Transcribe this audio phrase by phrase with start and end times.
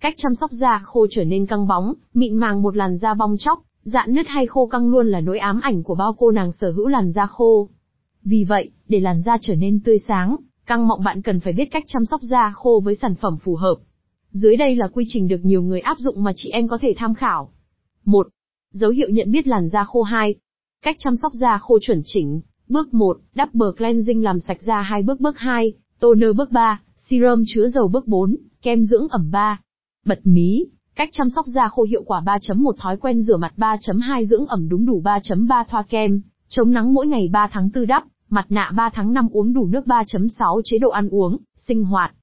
[0.00, 3.36] Cách chăm sóc da khô trở nên căng bóng, mịn màng một làn da bong
[3.38, 6.52] chóc, dạn nứt hay khô căng luôn là nỗi ám ảnh của bao cô nàng
[6.52, 7.68] sở hữu làn da khô.
[8.24, 10.36] Vì vậy, để làn da trở nên tươi sáng,
[10.66, 13.56] căng mọng bạn cần phải biết cách chăm sóc da khô với sản phẩm phù
[13.56, 13.74] hợp.
[14.30, 16.94] Dưới đây là quy trình được nhiều người áp dụng mà chị em có thể
[16.96, 17.50] tham khảo.
[18.04, 18.28] 1.
[18.72, 20.34] Dấu hiệu nhận biết làn da khô 2.
[20.82, 22.40] Cách chăm sóc da khô chuẩn chỉnh.
[22.68, 27.42] Bước 1, Double Cleansing làm sạch da 2 bước Bước 2, Toner bước 3, Serum
[27.46, 29.60] chứa dầu bước 4, Kem dưỡng ẩm 3.
[30.06, 30.64] Bật mí,
[30.96, 34.68] cách chăm sóc da khô hiệu quả 3.1 thói quen rửa mặt 3.2 dưỡng ẩm
[34.68, 38.70] đúng đủ 3.3 thoa kem, chống nắng mỗi ngày 3 tháng 4 đắp, mặt nạ
[38.76, 42.12] 3 tháng 5 uống đủ nước 3.6 chế độ ăn uống, sinh hoạt,